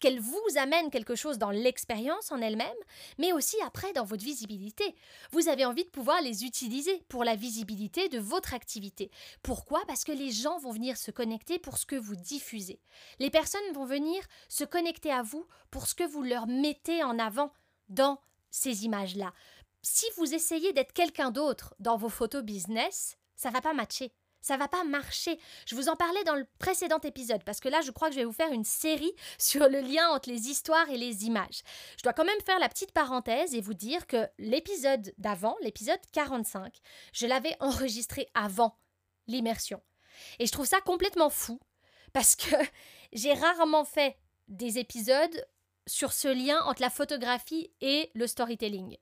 qu'elles 0.00 0.20
vous 0.20 0.42
amènent 0.56 0.90
quelque 0.90 1.14
chose 1.14 1.38
dans 1.38 1.50
l'expérience 1.50 2.32
en 2.32 2.40
elle-même, 2.40 2.68
mais 3.18 3.32
aussi 3.32 3.56
après 3.64 3.92
dans 3.92 4.04
votre 4.04 4.24
visibilité. 4.24 4.94
Vous 5.32 5.48
avez 5.48 5.64
envie 5.64 5.84
de 5.84 5.90
pouvoir 5.90 6.20
les 6.22 6.44
utiliser 6.44 7.02
pour 7.08 7.24
la 7.24 7.36
visibilité 7.36 8.08
de 8.08 8.18
votre 8.18 8.54
activité. 8.54 9.10
Pourquoi? 9.42 9.82
Parce 9.86 10.04
que 10.04 10.12
les 10.12 10.30
gens 10.30 10.58
vont 10.58 10.72
venir 10.72 10.96
se 10.96 11.10
connecter 11.10 11.58
pour 11.58 11.78
ce 11.78 11.86
que 11.86 11.96
vous 11.96 12.16
diffusez. 12.16 12.80
Les 13.18 13.30
personnes 13.30 13.72
vont 13.72 13.84
venir 13.84 14.22
se 14.48 14.64
connecter 14.64 15.10
à 15.10 15.22
vous 15.22 15.46
pour 15.70 15.86
ce 15.86 15.94
que 15.94 16.04
vous 16.04 16.22
leur 16.22 16.46
mettez 16.46 17.02
en 17.02 17.18
avant 17.18 17.52
dans 17.88 18.18
ces 18.50 18.84
images-là 18.84 19.32
si 19.84 20.06
vous 20.16 20.34
essayez 20.34 20.72
d'être 20.72 20.92
quelqu'un 20.92 21.30
d'autre 21.30 21.74
dans 21.78 21.96
vos 21.96 22.08
photos 22.08 22.42
business, 22.42 23.18
ça 23.36 23.50
va 23.50 23.60
pas 23.60 23.74
matcher. 23.74 24.12
Ça 24.40 24.56
va 24.56 24.68
pas 24.68 24.84
marcher. 24.84 25.38
Je 25.66 25.74
vous 25.74 25.88
en 25.88 25.96
parlais 25.96 26.24
dans 26.24 26.34
le 26.34 26.46
précédent 26.58 27.00
épisode 27.00 27.44
parce 27.44 27.60
que 27.60 27.68
là, 27.68 27.80
je 27.80 27.90
crois 27.90 28.08
que 28.08 28.14
je 28.14 28.20
vais 28.20 28.26
vous 28.26 28.32
faire 28.32 28.52
une 28.52 28.64
série 28.64 29.12
sur 29.38 29.68
le 29.68 29.80
lien 29.80 30.08
entre 30.08 30.30
les 30.30 30.48
histoires 30.48 30.88
et 30.90 30.98
les 30.98 31.24
images. 31.24 31.62
Je 31.98 32.02
dois 32.02 32.12
quand 32.12 32.24
même 32.24 32.40
faire 32.44 32.58
la 32.58 32.68
petite 32.68 32.92
parenthèse 32.92 33.54
et 33.54 33.60
vous 33.60 33.74
dire 33.74 34.06
que 34.06 34.26
l'épisode 34.38 35.14
d'avant, 35.18 35.56
l'épisode 35.62 36.00
45, 36.12 36.78
je 37.12 37.26
l'avais 37.26 37.56
enregistré 37.60 38.26
avant 38.34 38.78
l'immersion. 39.26 39.82
Et 40.38 40.46
je 40.46 40.52
trouve 40.52 40.66
ça 40.66 40.80
complètement 40.80 41.30
fou 41.30 41.60
parce 42.12 42.36
que 42.36 42.54
j'ai 43.12 43.34
rarement 43.34 43.84
fait 43.84 44.16
des 44.48 44.78
épisodes 44.78 45.46
sur 45.86 46.12
ce 46.12 46.28
lien 46.28 46.60
entre 46.64 46.80
la 46.80 46.90
photographie 46.90 47.70
et 47.80 48.10
le 48.14 48.26
storytelling 48.26 48.96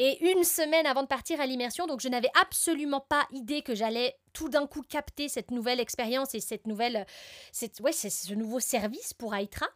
et 0.00 0.30
une 0.30 0.44
semaine 0.44 0.86
avant 0.86 1.02
de 1.02 1.08
partir 1.08 1.40
à 1.40 1.46
l'immersion, 1.46 1.88
donc 1.88 2.00
je 2.00 2.08
n'avais 2.08 2.30
absolument 2.40 3.00
pas 3.00 3.26
idée 3.32 3.62
que 3.62 3.74
j'allais 3.74 4.16
tout 4.32 4.48
d'un 4.48 4.68
coup 4.68 4.82
capter 4.82 5.28
cette 5.28 5.50
nouvelle 5.50 5.80
expérience 5.80 6.36
et 6.36 6.40
cette 6.40 6.68
nouvelle, 6.68 7.04
cette, 7.50 7.80
ouais, 7.80 7.90
ce 7.90 8.32
nouveau 8.34 8.60
service 8.60 9.12
pour 9.12 9.34
Aitra. 9.34 9.66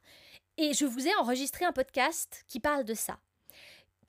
Et 0.58 0.74
je 0.74 0.84
vous 0.84 1.08
ai 1.08 1.14
enregistré 1.16 1.64
un 1.64 1.72
podcast 1.72 2.44
qui 2.46 2.60
parle 2.60 2.84
de 2.84 2.94
ça. 2.94 3.18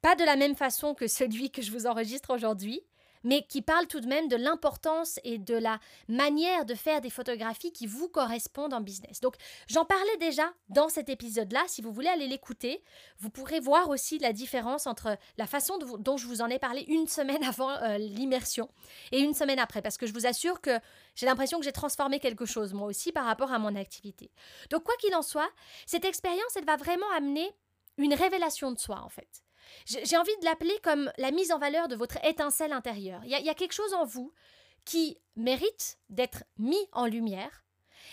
Pas 0.03 0.15
de 0.15 0.23
la 0.23 0.35
même 0.35 0.55
façon 0.55 0.93
que 0.93 1.07
celui 1.07 1.49
que 1.49 1.63
je 1.63 1.71
vous 1.71 1.87
enregistre 1.87 2.31
aujourd'hui, 2.31 2.83
mais 3.23 3.43
qui 3.43 3.61
parle 3.61 3.87
tout 3.87 3.99
de 3.99 4.07
même 4.07 4.27
de 4.27 4.35
l'importance 4.35 5.19
et 5.23 5.37
de 5.37 5.55
la 5.55 5.79
manière 6.07 6.65
de 6.65 6.75
faire 6.75 7.01
des 7.01 7.09
photographies 7.09 7.71
qui 7.71 7.87
vous 7.87 8.09
correspondent 8.09 8.73
en 8.73 8.81
business. 8.81 9.19
Donc 9.21 9.35
j'en 9.67 9.85
parlais 9.85 10.17
déjà 10.17 10.51
dans 10.69 10.89
cet 10.89 11.09
épisode-là. 11.09 11.63
Si 11.67 11.81
vous 11.81 11.91
voulez 11.91 12.09
aller 12.09 12.27
l'écouter, 12.27 12.83
vous 13.19 13.29
pourrez 13.29 13.59
voir 13.59 13.89
aussi 13.89 14.19
la 14.19 14.33
différence 14.33 14.87
entre 14.87 15.17
la 15.37 15.47
façon 15.47 15.77
dont 15.77 16.17
je 16.17 16.27
vous 16.27 16.41
en 16.41 16.47
ai 16.47 16.59
parlé 16.59 16.85
une 16.87 17.07
semaine 17.07 17.43
avant 17.43 17.69
euh, 17.69 17.97
l'immersion 17.97 18.69
et 19.11 19.19
une 19.19 19.33
semaine 19.33 19.59
après, 19.59 19.81
parce 19.81 19.97
que 19.97 20.05
je 20.05 20.13
vous 20.13 20.25
assure 20.25 20.61
que 20.61 20.79
j'ai 21.15 21.25
l'impression 21.25 21.59
que 21.59 21.65
j'ai 21.65 21.71
transformé 21.71 22.19
quelque 22.19 22.45
chose 22.45 22.73
moi 22.73 22.87
aussi 22.87 23.11
par 23.11 23.25
rapport 23.25 23.51
à 23.51 23.59
mon 23.59 23.75
activité. 23.75 24.31
Donc 24.69 24.83
quoi 24.83 24.95
qu'il 24.97 25.15
en 25.15 25.21
soit, 25.21 25.49
cette 25.85 26.05
expérience, 26.05 26.55
elle 26.55 26.65
va 26.65 26.77
vraiment 26.77 27.09
amener 27.15 27.51
une 27.97 28.13
révélation 28.13 28.71
de 28.71 28.79
soi 28.79 29.01
en 29.03 29.09
fait. 29.09 29.42
J'ai 29.85 30.17
envie 30.17 30.37
de 30.37 30.45
l'appeler 30.45 30.77
comme 30.83 31.11
la 31.17 31.31
mise 31.31 31.51
en 31.51 31.59
valeur 31.59 31.87
de 31.87 31.95
votre 31.95 32.23
étincelle 32.25 32.73
intérieure. 32.73 33.21
Il 33.23 33.29
y, 33.29 33.49
a 33.49 33.53
quelque 33.53 33.73
chose 33.73 33.93
en 33.93 34.05
vous 34.05 34.33
qui 34.85 35.17
mérite 35.35 35.97
d'être 36.09 36.43
mis 36.57 36.87
en 36.91 37.05
lumière. 37.05 37.63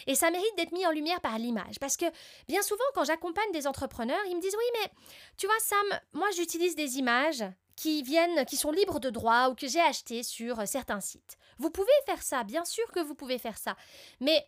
Et 0.07 0.15
ça 0.15 0.31
mérite 0.31 0.57
d'être 0.57 0.73
mis 0.73 0.87
en 0.87 0.93
lumière 0.93 1.21
par 1.21 1.39
l'image. 1.39 1.79
Parce 1.81 1.97
que 1.97 2.07
bien 2.49 2.63
souvent, 2.63 2.85
quand 2.95 3.05
j'accompagne 3.05 3.53
des 3.53 3.67
entrepreneurs, 3.67 4.21
ils 4.29 4.37
me 4.37 4.41
disent 4.41 4.57
Oui, 4.57 4.81
mais 4.81 4.91
tu 5.37 5.47
vois, 5.47 5.59
Sam, 5.61 6.01
moi 6.13 6.29
j'utilise 6.37 6.75
des 6.77 6.99
images 6.99 7.45
qui 7.77 8.03
viennent, 8.03 8.45
qui 8.45 8.57
sont 8.57 8.71
libres 8.71 9.01
de 9.01 9.11
droit 9.11 9.49
ou 9.49 9.55
que 9.55 9.67
j'ai 9.67 9.81
achetées 9.81 10.23
sur 10.23 10.67
certains 10.67 11.01
sites. 11.01 11.37
Vous 11.59 11.71
pouvez 11.71 11.89
faire 12.07 12.23
ça, 12.23 12.45
bien 12.45 12.65
sûr 12.65 12.91
que 12.93 13.01
vous 13.01 13.15
pouvez 13.15 13.39
faire 13.39 13.59
ça. 13.59 13.77
Mais 14.21 14.47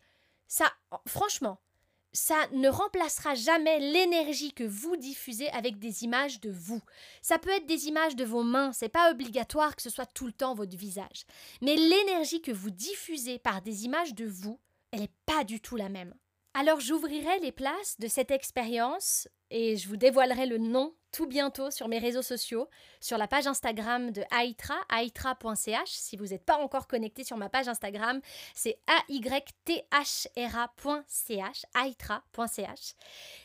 ça, 0.48 0.70
franchement, 1.06 1.58
ça 2.12 2.46
ne 2.52 2.68
remplacera 2.68 3.34
jamais 3.34 3.78
l'énergie 3.80 4.52
que 4.52 4.64
vous 4.64 4.96
diffusez 4.96 5.48
avec 5.50 5.78
des 5.78 6.04
images 6.04 6.40
de 6.40 6.50
vous. 6.50 6.80
Ça 7.22 7.38
peut 7.38 7.50
être 7.50 7.66
des 7.66 7.88
images 7.88 8.16
de 8.16 8.24
vos 8.24 8.42
mains, 8.42 8.72
c'est 8.72 8.88
pas 8.88 9.10
obligatoire 9.10 9.74
que 9.74 9.82
ce 9.82 9.90
soit 9.90 10.06
tout 10.06 10.26
le 10.26 10.32
temps 10.32 10.54
votre 10.54 10.76
visage. 10.76 11.24
Mais 11.62 11.74
l'énergie 11.74 12.42
que 12.42 12.52
vous 12.52 12.70
diffusez 12.70 13.38
par 13.38 13.62
des 13.62 13.84
images 13.84 14.14
de 14.14 14.26
vous, 14.26 14.60
elle 14.90 15.00
n'est 15.00 15.10
pas 15.26 15.44
du 15.44 15.60
tout 15.60 15.76
la 15.76 15.88
même. 15.88 16.14
Alors 16.54 16.80
j'ouvrirai 16.80 17.38
les 17.40 17.52
places 17.52 17.98
de 17.98 18.08
cette 18.08 18.30
expérience 18.30 19.26
et 19.50 19.78
je 19.78 19.88
vous 19.88 19.96
dévoilerai 19.96 20.44
le 20.44 20.58
nom 20.58 20.94
tout 21.12 21.26
bientôt 21.26 21.70
sur 21.70 21.88
mes 21.88 21.98
réseaux 21.98 22.22
sociaux, 22.22 22.68
sur 23.00 23.18
la 23.18 23.28
page 23.28 23.46
Instagram 23.46 24.10
de 24.10 24.22
Aitra, 24.32 24.76
aitra.ch. 24.90 25.88
Si 25.90 26.16
vous 26.16 26.26
n'êtes 26.26 26.44
pas 26.44 26.56
encore 26.56 26.86
connecté 26.86 27.24
sur 27.24 27.36
ma 27.36 27.48
page 27.48 27.68
Instagram, 27.68 28.20
c'est 28.54 28.78
aythra.ch, 29.08 30.28
aitra.ch. 31.74 32.94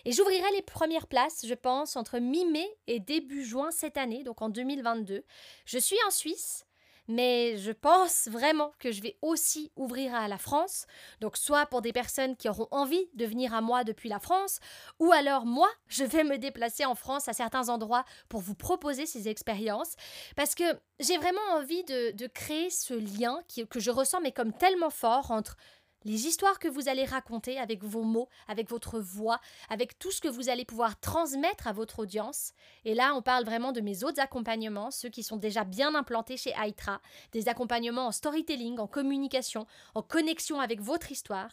Et 0.06 0.12
j'ouvrirai 0.12 0.52
les 0.56 0.62
premières 0.62 1.08
places, 1.08 1.46
je 1.46 1.54
pense, 1.54 1.96
entre 1.96 2.20
mi-mai 2.20 2.68
et 2.88 3.00
début 3.00 3.44
juin 3.44 3.72
cette 3.72 3.98
année, 3.98 4.24
donc 4.24 4.42
en 4.42 4.50
2022. 4.50 5.24
Je 5.66 5.78
suis 5.78 5.98
en 6.08 6.12
Suisse 6.12 6.67
mais 7.08 7.58
je 7.58 7.72
pense 7.72 8.28
vraiment 8.28 8.72
que 8.80 8.92
je 8.92 9.02
vais 9.02 9.18
aussi 9.22 9.72
ouvrir 9.76 10.14
à 10.14 10.28
la 10.28 10.38
France, 10.38 10.86
donc 11.22 11.38
soit 11.38 11.66
pour 11.66 11.82
des 11.82 11.94
personnes 11.94 12.36
qui 12.36 12.50
auront 12.50 12.68
envie 12.72 13.10
de 13.14 13.26
venir 13.26 13.54
à 13.54 13.62
moi 13.62 13.84
depuis 13.84 14.10
la 14.10 14.20
France, 14.20 14.60
ou 15.00 15.12
alors 15.12 15.46
moi, 15.46 15.70
je 15.88 16.04
vais 16.04 16.24
me 16.24 16.38
déplacer 16.38 16.86
en 16.86 16.96
France 16.96 17.28
à 17.28 17.34
certains 17.34 17.70
endroits 17.70 18.06
pour 18.30 18.42
vous 18.42 18.56
proposer 18.56 19.06
ces 19.06 19.28
expériences, 19.28 19.96
parce 20.36 20.56
que 20.56 20.64
j'ai 21.00 21.18
vraiment 21.18 21.42
envie 21.54 21.84
de, 21.84 22.28
créer 22.34 22.70
ce 22.70 22.94
lien 22.94 23.40
que 23.70 23.80
je 23.80 23.90
ressens 23.90 24.20
mais 24.22 24.32
comme 24.32 24.52
tellement 24.52 24.90
fort 24.90 25.32
entre 25.32 25.56
les 26.04 26.28
histoires 26.28 26.60
que 26.60 26.68
vous 26.68 26.90
allez 26.90 27.06
raconter 27.06 27.60
avec 27.60 27.84
vos 27.84 28.04
mots, 28.04 28.30
avec 28.48 28.70
votre 28.70 29.00
voix, 29.00 29.40
avec 29.70 29.98
tout 30.00 30.12
ce 30.12 30.22
que 30.22 30.28
vous 30.28 30.50
allez 30.50 30.66
pouvoir 30.66 31.00
transmettre 31.00 31.68
à 31.68 31.74
votre 31.74 32.00
audience. 32.00 32.54
Et 32.86 32.94
là, 32.94 33.14
on 33.16 33.22
parle 33.22 33.46
vraiment 33.46 33.72
de 33.72 33.82
mes 33.82 34.04
autres 34.04 34.22
accompagnements, 34.22 34.92
ceux 34.92 35.10
qui 35.10 35.24
sont 35.24 35.38
déjà 35.38 35.64
bien 35.64 35.96
implantés 35.96 36.38
chez 36.38 36.54
Aitra, 36.62 37.02
des 37.32 37.50
accompagnements 37.50 38.08
en 38.08 38.12
storytelling, 38.12 38.80
en 38.80 38.88
communication, 38.88 39.66
en 39.96 40.02
connexion 40.02 40.60
avec 40.60 40.82
votre 40.82 41.12
histoire. 41.12 41.52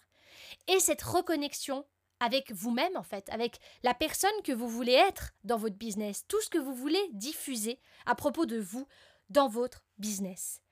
Et 0.68 0.80
cette 0.80 1.02
reconnexion 1.02 1.84
avec 2.20 2.52
vous-même 2.52 2.96
en 2.96 3.02
fait, 3.02 3.28
avec 3.30 3.58
la 3.82 3.94
personne 3.94 4.30
que 4.44 4.52
vous 4.52 4.68
voulez 4.68 4.92
être 4.92 5.34
dans 5.42 5.58
votre 5.58 5.76
business, 5.76 6.24
tout 6.28 6.40
ce 6.40 6.50
que 6.50 6.58
vous 6.58 6.74
voulez 6.74 7.02
diffuser 7.12 7.78
à 8.06 8.14
propos 8.14 8.46
de 8.46 8.58
vous 8.58 8.86
dans 9.30 9.48
votre 9.48 9.84
business. 9.98 10.63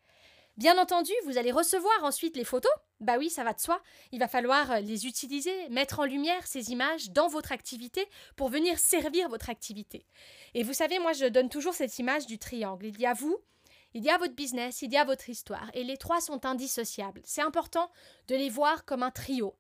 Bien 0.59 0.77
entendu, 0.79 1.13
vous 1.25 1.39
allez 1.39 1.51
recevoir 1.51 2.05
ensuite 2.05 2.37
les 2.37 2.45
photos. 2.45 2.73
Bah 3.01 3.17
oui, 3.19 3.31
ça 3.31 3.43
va 3.43 3.55
de 3.55 3.61
soi. 3.61 3.81
Il 4.13 4.19
va 4.19 4.29
falloir 4.29 4.71
euh, 4.71 4.81
les 4.81 5.07
utiliser, 5.07 5.69
mettre 5.71 6.01
en 6.01 6.05
lumière 6.05 6.47
ces 6.47 6.71
images 6.71 7.11
dans 7.11 7.27
votre 7.27 7.53
activité 7.53 8.07
pour 8.37 8.51
venir 8.51 8.79
servir 8.79 9.31
votre 9.31 9.49
activité. 9.49 10.05
Et 10.55 10.63
vous 10.63 10.75
savez, 10.75 10.99
moi, 10.99 11.15
je 11.15 11.25
donne 11.25 11.49
toujours 11.49 11.75
cette 11.75 11.99
image 11.99 12.27
du 12.27 12.39
triangle. 12.39 12.87
Il 12.87 13.01
y 13.01 13.07
a 13.07 13.15
vous, 13.15 13.39
il 13.95 14.05
y 14.05 14.11
a 14.11 14.19
votre 14.19 14.35
business, 14.35 14.83
il 14.83 14.93
y 14.93 14.99
a 14.99 15.05
votre 15.05 15.31
histoire. 15.31 15.71
Et 15.73 15.85
les 15.85 15.97
trois 15.97 16.21
sont 16.21 16.45
indissociables. 16.45 17.23
C'est 17.25 17.43
important 17.43 17.91
de 18.29 18.37
les 18.37 18.51
voir 18.51 18.85
comme 18.85 19.03
un 19.03 19.11
trio. 19.11 19.55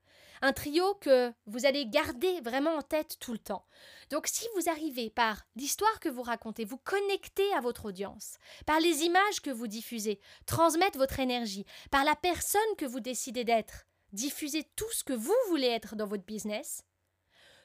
Un 0.44 0.52
trio 0.52 0.94
que 0.94 1.32
vous 1.46 1.66
allez 1.66 1.86
garder 1.86 2.40
vraiment 2.40 2.74
en 2.74 2.82
tête 2.82 3.16
tout 3.20 3.32
le 3.32 3.38
temps. 3.38 3.64
Donc 4.10 4.26
si 4.26 4.44
vous 4.56 4.68
arrivez 4.68 5.08
par 5.08 5.46
l'histoire 5.54 6.00
que 6.00 6.08
vous 6.08 6.22
racontez, 6.22 6.64
vous 6.64 6.78
connectez 6.78 7.52
à 7.54 7.60
votre 7.60 7.86
audience, 7.86 8.38
par 8.66 8.80
les 8.80 9.04
images 9.04 9.40
que 9.40 9.50
vous 9.50 9.68
diffusez, 9.68 10.20
transmettre 10.46 10.98
votre 10.98 11.20
énergie, 11.20 11.64
par 11.92 12.04
la 12.04 12.16
personne 12.16 12.60
que 12.76 12.84
vous 12.84 12.98
décidez 12.98 13.44
d'être, 13.44 13.86
diffuser 14.12 14.64
tout 14.74 14.90
ce 14.90 15.04
que 15.04 15.12
vous 15.12 15.32
voulez 15.48 15.68
être 15.68 15.94
dans 15.94 16.06
votre 16.06 16.24
business, 16.24 16.82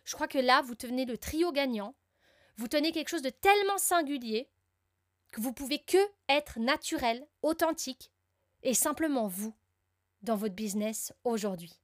je 0.05 0.13
crois 0.13 0.27
que 0.29 0.37
là, 0.37 0.61
vous 0.61 0.75
tenez 0.75 1.05
le 1.05 1.17
trio 1.17 1.51
gagnant, 1.51 1.95
vous 2.55 2.69
tenez 2.69 2.93
quelque 2.93 3.09
chose 3.09 3.23
de 3.23 3.29
tellement 3.29 3.77
singulier 3.77 4.49
que 5.33 5.41
vous 5.41 5.51
pouvez 5.51 5.79
que 5.79 5.97
être 6.29 6.59
naturel, 6.59 7.27
authentique 7.41 8.11
et 8.63 8.73
simplement 8.73 9.27
vous 9.27 9.53
dans 10.21 10.37
votre 10.37 10.55
business 10.55 11.11
aujourd'hui. 11.23 11.81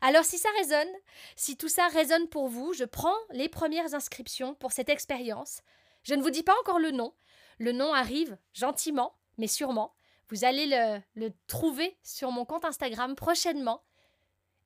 Alors 0.00 0.24
si 0.24 0.38
ça 0.38 0.48
résonne, 0.58 0.88
si 1.36 1.56
tout 1.56 1.68
ça 1.68 1.88
résonne 1.88 2.28
pour 2.28 2.48
vous, 2.48 2.72
je 2.72 2.84
prends 2.84 3.16
les 3.30 3.48
premières 3.48 3.94
inscriptions 3.94 4.54
pour 4.54 4.72
cette 4.72 4.88
expérience. 4.88 5.60
Je 6.02 6.14
ne 6.14 6.22
vous 6.22 6.30
dis 6.30 6.42
pas 6.42 6.54
encore 6.60 6.78
le 6.78 6.90
nom. 6.90 7.14
Le 7.58 7.72
nom 7.72 7.92
arrive 7.92 8.36
gentiment, 8.52 9.16
mais 9.38 9.46
sûrement. 9.46 9.94
Vous 10.28 10.44
allez 10.44 10.66
le, 10.66 11.28
trouver 11.46 11.96
sur 12.02 12.30
mon 12.30 12.44
compte 12.44 12.64
Instagram 12.64 13.14
prochainement. 13.14 13.82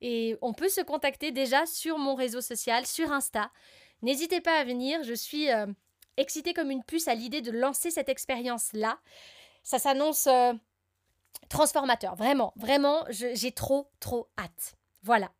Et 0.01 0.37
on 0.41 0.53
peut 0.53 0.69
se 0.69 0.81
contacter 0.81 1.31
déjà 1.31 1.65
sur 1.65 1.97
mon 1.97 2.15
réseau 2.15 2.41
social, 2.41 2.85
sur 2.85 3.11
Insta. 3.11 3.51
N'hésitez 4.01 4.39
pas 4.39 4.57
à 4.57 4.63
venir, 4.63 5.03
je 5.03 5.13
suis 5.13 5.51
euh, 5.51 5.67
excitée 6.15 6.53
comme 6.53 6.71
une 6.71 6.83
puce 6.83 7.09
à 7.09 7.15
l'idée 7.15 7.41
de 7.41 7.51
lancer 7.51 7.91
cette 7.91 8.07
expérience-là. 8.07 8.99
Ça 9.63 9.77
s'annonce 9.77 10.27
euh, 10.27 10.53
transformateur, 11.49 12.15
vraiment, 12.15 12.53
vraiment, 12.55 13.05
j'ai 13.09 13.51
trop, 13.51 13.91
trop 13.99 14.29
hâte. 14.37 14.78
Voilà. 15.03 15.31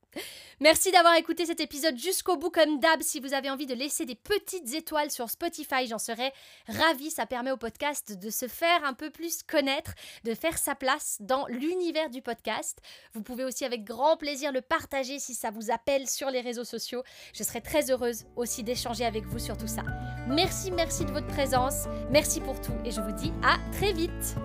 Merci 0.60 0.92
d'avoir 0.92 1.16
écouté 1.16 1.46
cet 1.46 1.62
épisode 1.62 1.98
jusqu'au 1.98 2.36
bout 2.36 2.50
comme 2.50 2.80
d'hab. 2.80 3.02
Si 3.02 3.20
vous 3.20 3.34
avez 3.34 3.50
envie 3.50 3.66
de 3.66 3.74
laisser 3.74 4.06
des 4.06 4.16
petites 4.16 4.74
étoiles 4.74 5.12
sur 5.12 5.30
Spotify, 5.30 5.88
j'en 5.88 6.00
serais 6.00 6.34
ravie. 6.68 7.12
Ça 7.12 7.26
permet 7.26 7.52
au 7.52 7.58
podcast 7.58 8.18
de 8.18 8.30
se 8.30 8.48
faire 8.48 8.84
un 8.84 8.94
peu 8.94 9.10
plus 9.10 9.44
connaître, 9.44 9.94
de 10.26 10.34
faire 10.34 10.58
sa 10.58 10.76
place 10.76 11.18
dans 11.22 11.46
l'univers 11.48 12.10
du 12.10 12.22
podcast. 12.22 12.80
Vous 13.14 13.22
pouvez 13.22 13.46
aussi 13.46 13.64
avec 13.64 13.86
grand 13.86 14.18
plaisir 14.18 14.52
le 14.52 14.62
partager 14.62 15.20
si 15.20 15.34
ça 15.34 15.52
vous 15.52 15.72
appelle 15.72 16.10
sur 16.10 16.30
les 16.30 16.42
réseaux 16.42 16.66
sociaux. 16.66 17.04
Je 17.34 17.44
serais 17.44 17.62
très 17.62 17.90
heureuse 17.90 18.26
aussi 18.36 18.64
d'échanger 18.64 19.06
avec 19.06 19.26
vous 19.26 19.40
sur 19.40 19.58
tout 19.58 19.68
ça. 19.68 19.84
Merci, 20.28 20.72
merci 20.72 21.06
de 21.06 21.12
votre 21.12 21.28
présence. 21.28 21.86
Merci 22.10 22.42
pour 22.42 22.60
tout 22.60 22.74
et 22.84 22.92
je 22.92 23.00
vous 23.00 23.14
dis 23.14 23.32
à 23.44 23.58
très 23.72 23.94
vite. 23.94 24.36